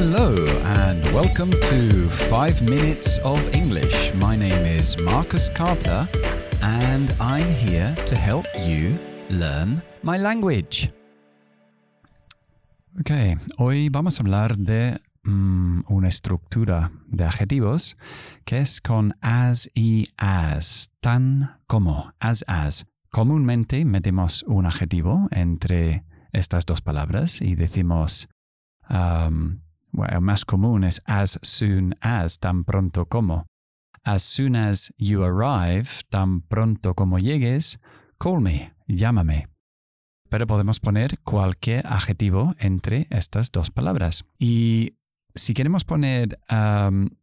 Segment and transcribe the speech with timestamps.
[0.00, 0.32] Hello
[0.78, 4.14] and welcome to 5 Minutes of English.
[4.14, 6.08] My name is Marcus Carter
[6.62, 8.96] and I'm here to help you
[9.28, 10.92] learn my language.
[13.00, 13.10] Ok,
[13.56, 17.96] hoy vamos a hablar de mm, una estructura de adjetivos
[18.44, 22.86] que es con as y as, tan como, as as.
[23.10, 28.28] Comúnmente metemos un adjetivo entre estas dos palabras y decimos,
[28.88, 29.58] um,
[29.92, 33.46] bueno, más común es as soon as, tan pronto como.
[34.04, 37.78] As soon as you arrive, tan pronto como llegues,
[38.18, 39.48] call me, llámame.
[40.30, 44.24] Pero podemos poner cualquier adjetivo entre estas dos palabras.
[44.38, 44.94] Y
[45.34, 46.38] si queremos poner,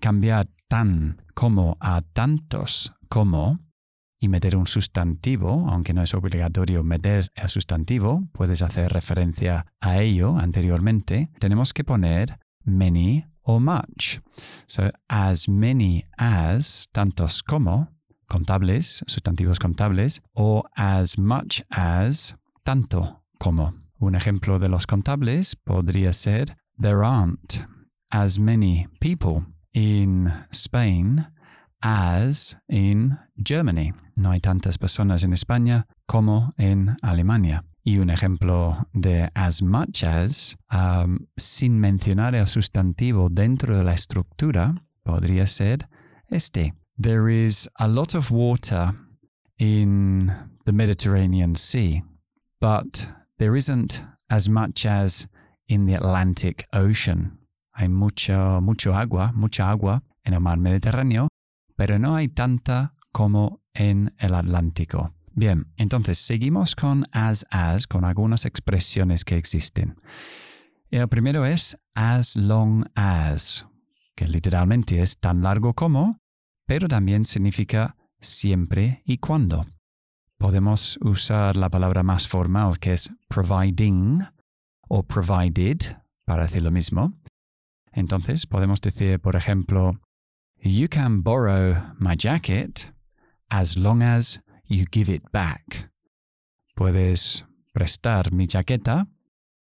[0.00, 3.60] cambiar tan como a tantos como,
[4.18, 10.00] y meter un sustantivo, aunque no es obligatorio meter el sustantivo, puedes hacer referencia a
[10.00, 14.20] ello anteriormente, tenemos que poner many or much.
[14.66, 17.88] So, as many as, tantos como,
[18.28, 23.72] contables, sustantivos contables, o as much as, tanto como.
[23.98, 26.46] Un ejemplo de los contables podría ser,
[26.78, 27.66] there aren't
[28.10, 31.26] as many people in Spain
[31.82, 33.92] as in Germany.
[34.16, 37.64] No hay tantas personas en España como en Alemania.
[37.88, 43.94] Y un ejemplo de as much as, um, sin mencionar el sustantivo dentro de la
[43.94, 45.88] estructura, podría ser
[46.28, 46.74] este.
[47.00, 48.92] There is a lot of water
[49.58, 50.32] in
[50.64, 52.02] the Mediterranean Sea,
[52.60, 53.06] but
[53.38, 55.28] there isn't as much as
[55.68, 57.38] in the Atlantic Ocean.
[57.74, 61.28] Hay mucho, mucho agua, mucha agua en el mar Mediterráneo,
[61.76, 65.15] pero no hay tanta como en el Atlántico.
[65.38, 70.00] Bien, entonces seguimos con as as, con algunas expresiones que existen.
[70.90, 73.66] El primero es as long as,
[74.14, 76.20] que literalmente es tan largo como,
[76.64, 79.66] pero también significa siempre y cuando.
[80.38, 84.26] Podemos usar la palabra más formal que es providing
[84.88, 87.12] o provided para decir lo mismo.
[87.92, 90.00] Entonces podemos decir, por ejemplo,
[90.62, 92.90] You can borrow my jacket
[93.50, 95.90] as long as you give it back.
[96.74, 99.06] Puedes prestar mi chaqueta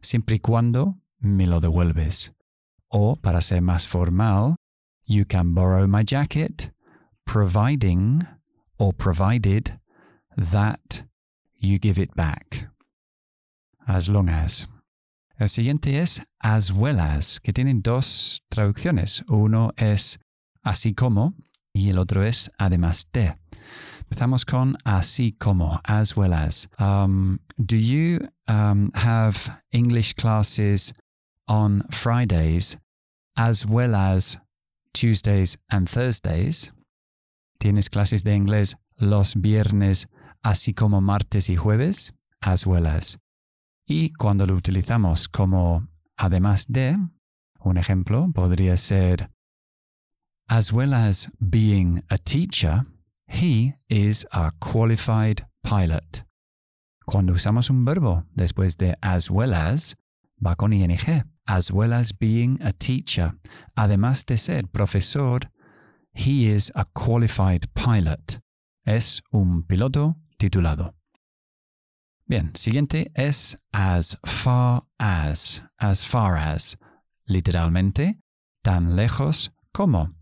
[0.00, 2.32] siempre y cuando me lo devuelves.
[2.88, 4.56] O, para ser más formal,
[5.06, 6.70] you can borrow my jacket
[7.24, 8.20] providing
[8.78, 9.78] or provided
[10.36, 11.04] that
[11.58, 12.68] you give it back.
[13.86, 14.68] As long as.
[15.38, 19.24] El siguiente es as well as, que tienen dos traducciones.
[19.28, 20.18] Uno es
[20.62, 21.34] así como,
[21.72, 23.36] y el otro es además de.
[24.46, 26.68] Con así como, as well as.
[26.78, 29.36] Um, do you um, have
[29.72, 30.92] English classes
[31.48, 32.78] on Fridays
[33.36, 34.38] as well as
[34.92, 36.72] Tuesdays and Thursdays?
[37.58, 40.06] ¿Tienes clases de inglés los viernes
[40.44, 42.12] así como martes y jueves?
[42.40, 43.18] As well as.
[43.86, 46.96] Y cuando lo utilizamos como además de,
[47.60, 49.30] un ejemplo podría ser
[50.46, 52.84] As well as being a teacher,
[53.26, 56.24] he is a qualified pilot.
[57.06, 59.94] Cuando usamos un verbo después de as well as,
[60.40, 60.96] va con ing.
[61.46, 63.34] As well as being a teacher,
[63.76, 65.40] además de ser profesor,
[66.14, 68.40] he is a qualified pilot.
[68.86, 70.94] Es un piloto titulado.
[72.26, 76.78] Bien, siguiente es as far as, as far as,
[77.28, 78.18] literalmente,
[78.62, 80.14] tan lejos como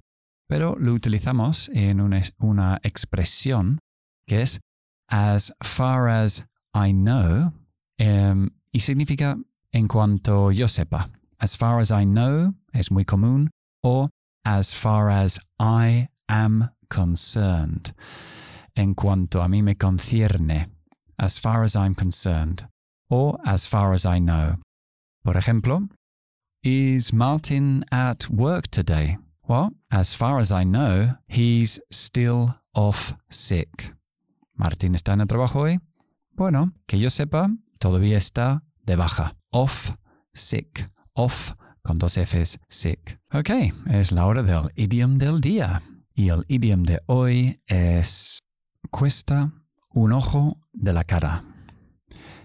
[0.52, 3.78] pero lo utilizamos en una, expresión
[4.26, 4.60] que es
[5.08, 7.54] as far as I know
[7.98, 9.38] em, y significa
[9.72, 11.08] en cuanto yo sepa.
[11.38, 13.48] As far as I know es muy común
[13.82, 14.10] o
[14.44, 17.94] as far as I am concerned.
[18.74, 20.68] En cuanto a mí me concierne.
[21.16, 22.68] As far as I'm concerned.
[23.08, 24.58] O as far as I know.
[25.24, 25.88] Por ejemplo,
[26.62, 29.16] Is Martin at work today?
[29.52, 33.94] Well, as far as I know, he's still off sick.
[34.56, 35.78] ¿Martín está en el trabajo hoy?
[36.32, 39.36] Bueno, que yo sepa, todavía está de baja.
[39.50, 39.90] Off
[40.32, 40.90] sick.
[41.12, 41.52] Off
[41.82, 43.20] con dos Fs, sick.
[43.30, 43.50] Ok,
[43.90, 45.82] es la hora del idiom del día.
[46.14, 48.38] Y el idiom de hoy es
[48.90, 49.52] cuesta
[49.90, 51.42] un ojo de la cara.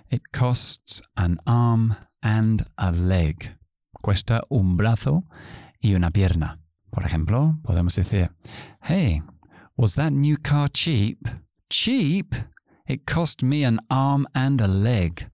[0.09, 3.57] It costs an arm and a leg.
[3.93, 5.23] Cuesta un brazo
[5.79, 6.59] y una pierna.
[6.97, 8.31] Por ejemplo, podemos decir,
[8.81, 9.21] Hey,
[9.75, 11.19] was that new car cheap?
[11.69, 12.33] Cheap?
[12.87, 15.29] It cost me an arm and a leg.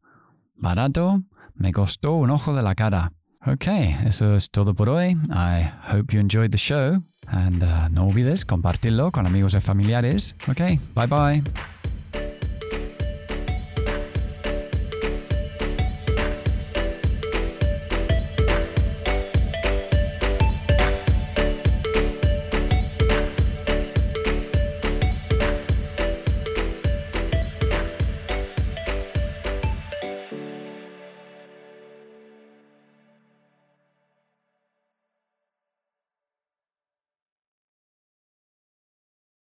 [0.58, 1.24] Barato?
[1.56, 3.14] Me costó un ojo de la cara.
[3.46, 3.68] Ok,
[4.06, 5.16] eso es todo por hoy.
[5.30, 7.02] I hope you enjoyed the show.
[7.28, 10.36] And uh, no olvides compartirlo con amigos y familiares.
[10.50, 11.42] Ok, bye bye.